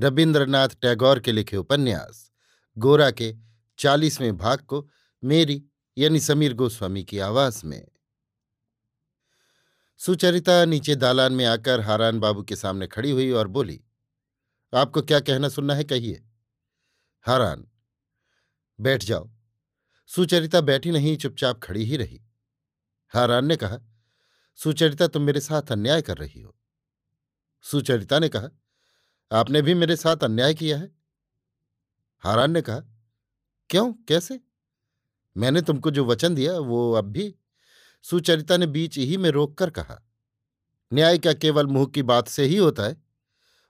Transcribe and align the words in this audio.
रविन्द्रनाथ 0.00 0.68
टैगोर 0.68 1.20
के 1.20 1.32
लिखे 1.32 1.56
उपन्यास, 1.56 2.30
गोरा 2.78 3.10
के 3.10 3.36
चालीसवें 3.78 4.36
भाग 4.36 4.58
को 4.58 4.88
मेरी 5.24 5.64
यानी 5.98 6.20
समीर 6.20 6.54
गोस्वामी 6.54 7.04
की 7.04 7.18
आवाज़ 7.18 7.66
में। 7.66 7.88
सुचरिता 9.98 10.64
नीचे 10.64 10.94
दालान 10.96 11.32
में 11.32 11.44
आकर 11.44 11.80
हारान 11.80 12.20
बाबू 12.20 12.42
के 12.42 12.56
सामने 12.56 12.86
खड़ी 12.86 13.10
हुई 13.10 13.30
और 13.30 13.48
बोली, 13.48 13.84
आपको 14.74 15.02
क्या 15.02 15.20
कहना 15.20 15.48
सुनना 15.48 15.74
है 15.74 15.84
कहिए? 15.84 16.24
हारान, 17.26 17.66
बैठ 18.80 19.04
जाओ। 19.04 19.30
सुचरिता 20.06 20.60
बैठी 20.60 20.90
नहीं, 20.90 21.16
चुपचाप 21.16 21.60
खड़ी 21.62 21.84
ही 21.84 21.96
रही। 21.96 22.24
हारान 23.08 23.44
ने 23.44 23.56
कहा, 23.56 23.78
सुचरिता, 24.54 25.06
तुम 25.06 25.22
मेरे 25.22 25.40
साथ 25.40 25.72
अन्याय 25.72 26.02
कर 26.02 26.16
रही 26.16 26.40
हो। 26.40 26.56
सुचरिता 27.62 28.18
ने 28.18 28.28
कहा 28.28 28.48
आपने 29.30 29.62
भी 29.62 29.74
मेरे 29.74 29.96
साथ 29.96 30.24
अन्याय 30.24 30.54
किया 30.54 30.78
है? 30.78 30.90
हारान 32.24 32.50
ने 32.50 32.62
कहा, 32.62 32.80
क्यों? 33.70 33.92
कैसे? 34.08 34.40
मैंने 35.36 35.62
तुमको 35.62 35.90
जो 35.90 36.04
वचन 36.04 36.34
दिया, 36.34 36.58
वो 36.58 36.92
अब 36.92 37.04
भी 37.04 37.34
सुचरिता 38.04 38.56
ने 38.56 38.66
बीच 38.66 38.98
ही 38.98 39.16
में 39.16 39.30
रोककर 39.30 39.70
कहा, 39.70 40.00
न्याय 40.92 41.18
क्या 41.18 41.32
केवल 41.32 41.66
मुँह 41.66 41.86
की 41.86 42.02
बात 42.02 42.28
से 42.28 42.44
ही 42.44 42.56
होता 42.56 42.82
है? 42.82 42.96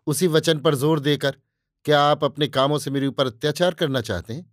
उसी 0.06 0.26
वचन 0.26 0.58
पर 0.58 0.74
ज़ोर 0.74 1.00
देकर 1.00 1.36
क्या 1.86 2.00
आप 2.02 2.24
अपने 2.24 2.46
कामों 2.48 2.78
से 2.78 2.90
मेरे 2.90 3.06
ऊपर 3.06 3.26
अत्याचार 3.26 3.74
करना 3.74 4.00
चाहते 4.00 4.34
हैं? 4.34 4.50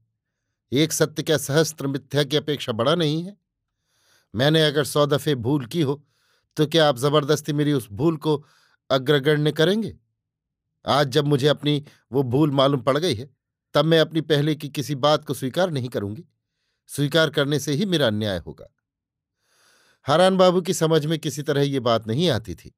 एक 0.72 0.94
सत्य 0.94 1.24
क्या 1.24 1.38
सहस्त्र 1.38 1.88
मिथ्या 1.88 2.24
की 2.24 2.38
अपेक्षा 2.38 2.72
बड़ा 2.72 2.96
नहीं 2.96 3.24
है? 3.24 3.36
मैंने 4.34 4.66
अगर 4.66 4.84
सौ 4.84 5.06
दफे 5.06 5.36
भूल 5.36 5.66
की 5.66 5.82
हो 5.82 6.04
तो 6.58 6.66
क्या 6.66 6.88
आप 6.90 6.98
ज़बरदस्ती 6.98 7.54
मेरी 7.54 7.74
उस 7.74 7.88
भूल 7.92 8.18
को 8.18 8.44
अग्रगण्य 8.90 9.52
करेंगे? 9.52 9.96
आज 10.88 11.08
जब 11.08 11.26
मुझे 11.26 11.48
अपनी 11.48 11.86
वो 12.12 12.24
भूल 12.24 12.52
मालूम 12.52 12.82
पड़ 12.82 12.98
गई 12.98 13.16
है, 13.16 13.30
तब 13.74 13.86
मैं 13.86 14.00
अपनी 14.00 14.22
पहले 14.22 14.56
की 14.56 14.70
किसी 14.70 14.96
बात 14.96 15.26
को 15.26 15.34
स्वीकार 15.34 15.72
नहीं 15.72 15.90
करूँगी। 15.90 16.26
स्वीकार 16.88 17.30
करने 17.30 17.60
से 17.60 17.74
ही 17.74 17.86
मेरा 17.86 18.08
अन्याय 18.08 18.38
होगा। 18.38 18.68
हरान 20.08 20.38
बाबू 20.38 20.62
की 20.62 20.74
समझ 20.74 21.06
में 21.06 21.20
किसी 21.20 21.42
तरह 21.42 21.62
ये 21.62 21.80
बात 21.80 22.08
नहीं 22.08 22.30
आती 22.30 22.56
थी। 22.56 22.76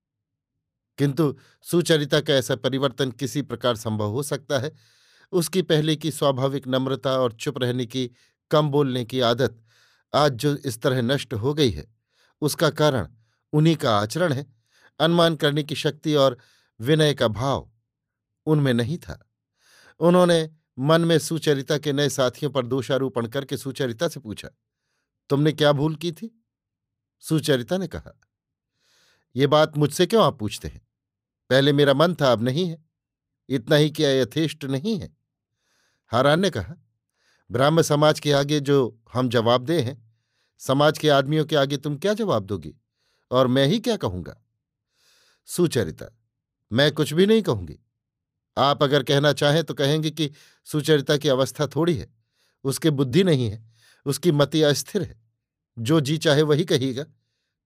किंतु 0.97 1.37
सुचरिता 1.61 2.21
का 2.21 2.33
ऐसा 2.33 2.55
परिवर्तन 2.55 3.11
किसी 3.11 3.41
प्रकार 3.41 3.75
संभव 3.75 4.09
हो 4.09 4.23
सकता 4.23 4.59
है। 4.59 4.75
उसकी 5.31 5.61
पहले 5.61 5.95
की 5.95 6.11
स्वाभाविक 6.11 6.67
नम्रता 6.67 7.11
और 7.11 7.31
चुप 7.31 7.57
रहने 7.57 7.85
की, 7.85 8.11
कम 8.51 8.69
बोलने 8.69 9.05
की 9.05 9.19
आदत 9.19 9.63
आज 10.15 10.33
जो 10.33 10.55
इस 10.55 10.81
तरह 10.81 11.01
नष्ट 11.01 11.33
हो 11.33 11.53
गई 11.53 11.69
है, 11.69 11.95
उसका 12.41 12.69
कारण 12.69 13.07
उन्हीं 13.53 13.75
का 13.75 13.99
आचरण 13.99 14.33
है। 14.33 14.45
अनुमान 14.99 15.35
करने 15.35 15.63
की 15.63 15.75
शक्ति 15.75 16.15
और 16.15 16.37
विनय 16.81 17.13
का 17.13 17.27
भाव 17.27 17.71
उनमें 18.49 18.73
नहीं 18.73 18.97
था। 18.97 19.19
उन्होंने 19.99 20.49
मन 20.79 21.01
में 21.01 21.17
सुचरिता 21.19 21.77
के 21.77 21.93
नए 21.93 22.09
साथियों 22.09 22.51
पर 22.51 22.65
दोषारोपण 22.65 23.27
करके 23.27 23.57
सुचरिता 23.57 24.07
से 24.07 24.19
पूछा, 24.19 24.49
तुमने 25.29 25.51
क्या 25.51 25.71
भूल 25.71 25.95
की 25.95 26.11
थी? 26.11 26.31
सुचरिता 27.23 27.77
ने 27.77 27.87
कहा, 27.87 28.19
ये 29.35 29.47
बात 29.47 29.77
मुझसे 29.77 30.05
क्यों 30.05 30.23
आप 30.23 30.39
पूछते 30.39 30.67
हैं? 30.67 30.81
पहले 31.49 31.73
मेरा 31.73 31.93
मन 31.93 32.15
था, 32.15 32.31
अब 32.31 32.41
नहीं 32.41 32.67
है। 32.69 32.83
इतना 33.49 33.75
ही 33.75 33.89
क्या 33.89 34.09
यथेष्ट 34.11 34.65
नहीं 34.65 34.99
है। 34.99 35.15
हारान 36.11 36.39
ने 36.39 36.49
कहा 36.49 36.75
ब्राह्म 37.49 37.81
समाज 37.81 38.19
के 38.19 38.31
आगे 38.31 38.59
जो 38.59 38.99
हम 39.13 39.29
जवाब 39.29 39.65
दे 39.65 39.79
हैं, 39.81 39.97
समाज 40.61 40.97
के 40.97 41.09
आदमियों 41.09 41.45
के 41.45 41.55
आगे 41.55 41.77
तुम 41.77 41.97
क्या 41.97 42.13
जवाब 42.13 42.45
दोगी? 42.45 42.73
और 43.31 43.47
मैं 43.47 43.65
ही 43.67 43.79
क्या 43.79 43.95
कहूँगा? 43.97 44.35
सुचरिता, 45.47 46.05
मैं 46.71 46.91
कुछ 46.91 47.13
भी 47.13 47.25
नहीं 47.25 47.41
कहूँगी। 47.41 47.79
आप 48.59 48.83
अगर 48.83 49.03
कहना 49.03 49.33
चाहें 49.33 49.63
तो 49.63 49.73
कहेंगे 49.73 50.11
कि 50.11 50.31
सुचरिता 50.65 51.17
की 51.17 51.29
अवस्था 51.29 51.67
थोड़ी 51.67 51.97
है, 51.97 52.15
उसके 52.63 52.89
बुद्धि 52.89 53.23
नहीं 53.23 53.49
है, 53.49 53.71
उसकी 54.05 54.31
मति 54.31 54.61
अस्थिर 54.61 55.01
है, 55.01 55.21
जो 55.79 56.01
जी 56.01 56.17
चाहे 56.17 56.41
वही 56.41 56.65
कहिएगा। 56.65 57.03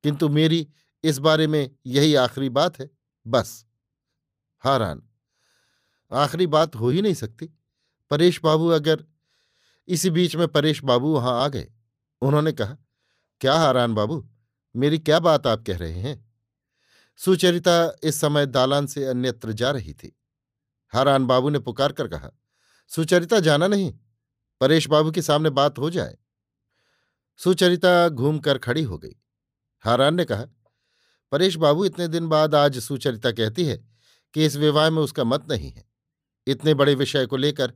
किंतु 0.04 0.30
मेरी 0.30 0.70
इस 1.04 1.18
बारे 1.18 1.48
में 1.48 1.72
यही 1.86 2.16
आखिरी 2.16 2.50
बात 2.50 2.80
है, 2.80 2.90
बस। 3.28 3.66
हारान 4.59 5.04
आखिरी 6.12 6.48
बात 6.48 6.76
हो 6.76 6.90
ही 6.90 7.02
नहीं 7.02 7.14
सकती। 7.14 7.50
परेश 8.10 8.42
बाबू 8.44 8.68
अगर 8.68 9.06
इसी 9.88 10.10
बीच 10.10 10.36
में 10.36 10.48
परेश 10.48 10.84
बाबू 10.84 11.14
वहाँ 11.14 11.44
आ 11.44 11.48
गए, 11.48 11.72
उन्होंने 12.22 12.52
कहा, 12.52 12.78
क्या 13.42 13.56
हारान 13.56 13.94
बाबू, 13.94 14.30
मेरी 14.75 15.00
क्या 15.00 15.20
बात 15.20 15.48
आप 15.48 15.64
कह 15.68 15.78
रहे 15.78 15.94
हैं? 15.94 16.34
सुचरिता 17.18 17.96
इस 18.04 18.22
समय 18.22 18.46
दालान 18.46 18.88
से 18.88 19.06
अन्यत्र 19.06 19.52
जा 19.52 19.72
रही 19.72 19.94
थी। 19.94 20.20
हारान 20.94 21.26
बाबू 21.26 21.50
ने 21.50 21.59
पुकार 21.59 21.92
कर 21.92 22.08
कहा, 22.08 22.30
सुचरिता, 22.88 23.40
जाना 23.40 23.68
नहीं। 23.68 23.94
परेश 24.62 24.88
बाबू 24.88 25.12
के 25.12 25.22
सामने 25.22 25.50
बात 25.50 25.80
हो 25.80 25.90
जाए 25.90 26.18
सुचरिता 27.38 28.09
घूमकर 28.09 28.58
खड़ी 28.58 28.84
हो 28.84 28.98
गई। 28.98 29.16
हारान 29.80 30.16
ने 30.16 30.26
कहा, 30.26 30.46
परेश 31.31 31.56
बाबू, 31.56 31.86
इतने 31.86 32.08
दिन 32.08 32.28
बाद 32.28 32.56
आज 32.56 32.80
सुचरिता 32.80 33.31
कहती 33.31 33.66
है 33.66 33.78
कि 34.34 34.46
इस 34.46 34.56
विवाह 34.56 34.90
में 34.90 35.02
उसका 35.02 35.24
मत 35.24 35.52
नहीं 35.52 35.72
है। 35.72 35.86
इतने 36.48 36.74
बड़े 36.74 36.96
विषय 36.96 37.25
को 37.25 37.38
लेकर 37.38 37.74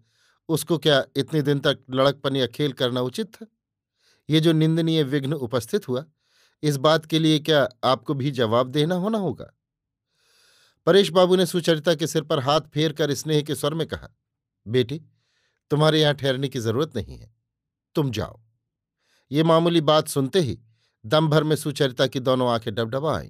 उसको 0.49 0.77
क्या 0.77 1.03
इतने 1.15 1.41
दिन 1.41 1.59
तक 1.59 1.79
लड़कपन 1.89 2.35
या 2.35 2.47
खेल 2.47 2.71
करना 2.71 3.01
उचित 3.01 3.35
था? 3.35 3.45
ये 4.29 4.39
जो 4.39 4.51
निंदनीय 4.51 5.03
विघ्न 5.03 5.33
उपस्थित 5.33 5.87
हुआ, 5.87 6.05
इस 6.63 6.77
बात 6.77 7.05
के 7.05 7.19
लिए 7.19 7.39
क्या 7.39 7.69
आपको 7.83 8.13
भी 8.13 8.31
जवाब 8.31 8.67
देना 8.67 8.95
होना 8.95 9.17
होगा? 9.17 9.56
परेश 10.87 11.09
बाबू 11.09 11.35
ने 11.35 11.45
सुचरिता 11.45 11.95
के 11.95 12.07
सिर 12.07 12.21
पर 12.21 12.39
हाथ 12.39 12.61
फेर 12.61 12.93
कर 12.93 13.13
स्नेह 13.13 13.41
के 13.41 13.55
स्वर 13.55 13.73
में 13.73 13.87
कहा, 13.87 14.09
बेटी, 14.67 15.01
तुम्हारे 15.71 16.01
यहाँ 16.01 16.13
ठहरने 16.13 16.47
की 16.47 16.59
ज़रूरत 16.59 16.95
नहीं 16.95 17.17
है। 17.17 17.35
तुम 17.95 18.11
जाओ। 18.11 18.39
ये 19.31 19.43
मामूली 19.43 19.81
बात 19.81 20.07
सुनते 20.07 20.39
ही 20.39 20.59
दम 21.05 21.27
भर 21.27 21.43
में 21.43 21.55
सुचरिता 21.55 22.07
की 22.07 22.19
दोनों 22.19 22.49
आँखें 22.49 22.75
डबडबा 22.75 23.17
आईं। 23.17 23.29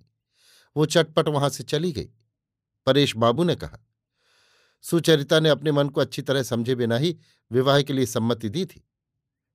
वो 0.75 0.85
चटपट 0.85 1.27
वहाँ 1.27 1.49
से 1.49 1.63
चली 1.63 1.91
गई। 1.91 2.09
परेश 2.85 3.15
बाबू 3.15 3.43
ने 3.43 3.55
कहा, 3.55 3.79
सुचरिता 4.81 5.39
ने 5.39 5.49
अपने 5.49 5.71
मन 5.71 5.89
को 5.89 6.01
अच्छी 6.01 6.21
तरह 6.21 6.43
समझे 6.43 6.75
बिना 6.75 6.97
ही 6.97 7.17
विवाह 7.51 7.81
के 7.81 7.93
लिए 7.93 8.05
सम्मति 8.05 8.49
दी 8.49 8.65
थी। 8.65 8.87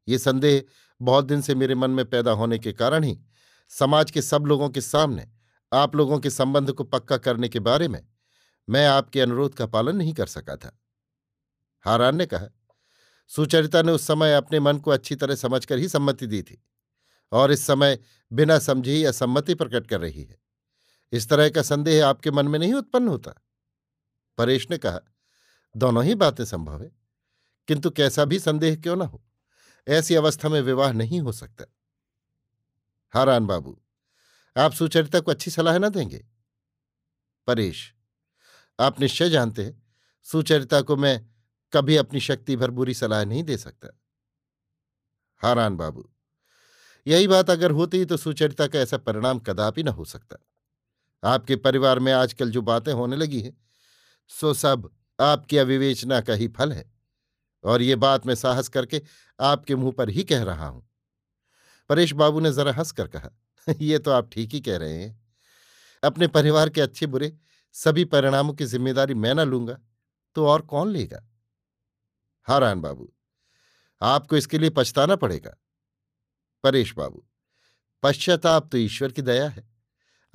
ये 0.09 0.19
संदेह 0.19 0.63
बहुत 1.01 1.25
दिन 1.25 1.41
से 1.41 1.55
मेरे 1.55 1.75
मन 1.75 1.91
में 1.91 2.05
पैदा 2.05 2.31
होने 2.31 2.59
के 2.59 2.73
कारण 2.73 3.05
ही 3.05 3.19
समाज 3.69 4.11
के 4.11 4.23
सब 4.23 4.47
लोगों 4.47 4.69
के 4.69 4.81
सामने 4.81 5.29
आप 5.73 5.97
लोगों 5.97 6.19
के 6.19 6.31
संबंध 6.31 6.73
को 6.73 6.85
पक्का 6.85 7.17
करने 7.17 7.49
के 7.49 7.61
बारे 7.61 7.89
में 7.89 8.09
मैं 8.69 8.87
आपके 8.87 9.21
अनुरोध 9.21 9.55
का 9.55 9.67
पालन 9.67 9.97
नहीं 9.97 10.15
कर 10.15 10.27
सका 10.27 10.57
था। 10.57 10.79
हारान 11.81 12.17
ने 12.17 12.27
कहा, 12.27 12.47
सुचरिता 13.29 13.83
ने 13.83 13.93
उस 13.93 14.07
समय 14.07 14.35
अपने 14.35 14.61
मन 14.61 14.79
को 14.79 14.91
अच्छी 14.91 15.17
तरह 15.17 15.35
समझकर 15.35 15.79
ही 15.79 15.89
सम्मति 15.89 16.27
दी 16.27 16.43
थी 16.43 16.65
और 17.33 17.53
इस 17.53 17.67
समय 17.67 17.99
बिना 18.33 18.59
समझे 18.59 18.93
ही 18.93 19.05
असम्मति 19.05 19.55
प्रकट 19.55 19.87
कर 19.87 20.01
रही 20.01 20.25
है। 20.25 20.39
इस 21.13 21.29
तरह 21.29 21.49
का 21.49 21.63
संदेह 21.63 22.07
आपके 22.07 22.31
मन 22.31 22.49
में 22.49 22.59
नहीं 22.59 22.75
उत्पन्न 22.75 23.09
होता? 23.09 23.35
परेश 24.39 24.71
ने 24.71 24.79
कहा, 24.79 25.01
दोनों 25.77 26.05
ही 26.05 26.15
बातें 26.15 26.45
संभव 26.45 26.83
है, 26.83 26.93
किंतु 27.69 27.91
कैसा 27.91 28.25
भी 28.25 28.39
संदेह 28.39 28.77
क्यों 28.77 28.97
ना 28.97 29.05
हो? 29.05 29.25
ऐसी 29.89 30.15
अवस्था 30.15 30.49
में 30.49 30.61
विवाह 30.61 30.93
नहीं 30.93 31.21
हो 31.21 31.33
सकता। 31.33 31.65
हारान 33.11 33.47
बाबू 33.47 33.82
आप 34.57 34.73
सुचरिता 34.73 35.21
को 35.21 35.31
अच्छी 35.31 35.51
सलाह 35.51 35.79
ना 35.79 35.89
देंगे? 35.89 36.25
परेश, 37.49 37.95
आप 38.79 39.01
निश्चय 39.01 39.31
जानते 39.31 39.65
हैं, 39.65 39.83
सुचरिता 40.27 40.81
को 40.81 40.97
मैं 40.97 41.21
कभी 41.73 41.97
अपनी 41.97 42.21
शक्ति 42.21 42.57
भर 42.57 42.71
बुरी 42.71 42.95
सलाह 42.95 43.25
नहीं 43.25 43.43
दे 43.43 43.57
सकता। 43.57 43.89
हारान 45.43 45.77
बाबू, 45.77 46.09
यही 47.07 47.29
बात 47.29 47.51
अगर 47.51 47.71
होती 47.71 48.05
तो 48.05 48.17
सुचरिता 48.17 48.67
का 48.67 48.79
ऐसा 48.79 48.97
परिणाम 48.99 49.39
कदापि 49.39 49.83
न 49.83 49.89
हो 49.89 50.05
सकता। 50.05 50.37
आपके 51.23 51.57
परिवार 51.57 51.99
में 51.99 52.13
आजकल 52.13 52.51
जो 52.51 52.63
बातें 52.63 52.93
होने 52.93 53.17
लगी 53.17 53.41
हैं, 53.41 53.57
सो 54.31 54.55
सब 54.55 54.91
आपकी 55.19 55.59
अविवेचना 55.59 56.21
का 56.21 56.35
ही 56.35 56.49
फल 56.49 56.73
है। 56.73 56.91
और 57.65 57.83
ये 57.83 57.97
बात 57.97 58.27
मैं 58.27 58.35
साहस 58.35 58.69
करके 58.69 59.03
आपके 59.39 59.77
मुँह 59.77 59.93
पर 59.93 60.09
ही 60.09 60.25
कह 60.25 60.43
रहा 60.43 60.67
हूँ। 60.67 60.89
परेश 61.91 62.13
बाबू 62.13 62.41
ने 62.41 62.53
जरा 62.53 62.73
हंसकर 62.73 63.09
कहा 63.09 63.31
ये 63.81 63.99
तो 63.99 64.11
आप 64.11 64.31
ठीक 64.33 64.53
ही 64.55 64.61
कह 64.61 64.77
रहे 64.77 64.95
हैं। 64.95 65.21
अपने 66.03 66.27
परिवार 66.29 66.71
के 66.71 66.81
अच्छे 66.81 67.07
बुरे, 67.07 67.33
सभी 67.75 68.05
परिणामों 68.05 68.55
की 68.55 68.65
ज़िम्मेदारी 68.65 69.15
मैं 69.15 69.35
ना 69.35 69.45
लूँगा 69.45 69.79
तो 70.37 70.47
और 70.47 70.63
कौन 70.63 70.91
लेगा? 70.91 71.27
हारान 72.49 72.81
बाबू, 72.81 73.13
आपको 74.01 74.37
इसके 74.37 74.59
लिए 74.59 74.71
पछताना 74.71 75.17
पड़ेगा। 75.17 75.57
परेश 76.65 76.95
बाबू, 76.95 77.25
पश्चाताप 78.03 78.69
तो 78.73 78.79
ईश्वर 78.79 79.13
की 79.13 79.23
दया 79.23 79.49
है। 79.49 79.65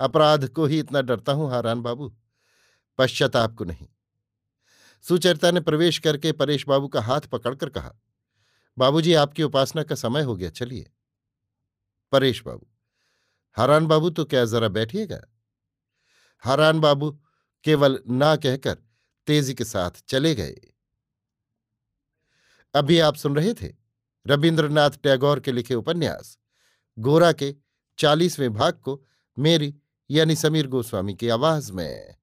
अपराध 0.00 0.48
को 0.48 0.66
ही 0.66 0.78
इतना 0.78 1.00
डरता 1.02 1.32
हूँ 1.32 1.50
हारान 1.50 1.82
बाबू, 1.82 2.12
पश्चाताप 2.98 3.54
को 3.54 3.64
नहीं। 3.64 3.86
सुचरिता 5.04 5.50
ने 5.50 5.60
प्रवेश 5.60 5.98
करके 5.98 6.32
परेश 6.32 6.64
बाबू 6.68 6.88
का 6.88 7.00
हाथ 7.00 7.20
पकड़कर 7.32 7.68
कहा, 7.68 7.94
बाबूजी, 8.76 9.14
आपकी 9.14 9.42
उपासना 9.42 9.82
का 9.82 9.94
समय 9.94 10.22
हो 10.22 10.36
गया, 10.36 10.50
चलिए। 10.50 10.90
परेश 12.12 12.42
बाबू 12.42 12.66
हारान 13.56 13.86
बाबू 13.86 14.10
तो 14.10 14.24
क्या 14.24 14.44
जरा 14.44 14.68
बैठिएगा? 14.68 15.20
हरान 16.44 16.80
बाबू 16.80 17.10
केवल 17.64 17.98
ना 18.08 18.36
कहकर 18.36 18.76
तेज़ी 19.26 19.54
के 19.54 19.64
साथ 19.64 19.90
चले 20.08 20.34
गए। 20.34 20.56
अभी 22.74 22.98
आप 22.98 23.14
सुन 23.14 23.36
रहे 23.36 23.54
थे 23.54 23.72
रविन्द्रनाथ 24.26 24.90
टैगोर 24.90 25.40
के 25.40 25.52
लिखे 25.52 25.74
उपन्यास, 25.74 26.38
गोरा 26.98 27.32
के 27.32 27.54
चालीसवें 27.98 28.52
भाग 28.54 28.72
को 28.74 29.02
मेरी 29.36 29.74
यानी 30.10 30.36
समीर 30.36 30.66
गोस्वामी 30.66 31.14
की 31.14 31.28
आवाज़ 31.28 31.72
में। 31.72 32.14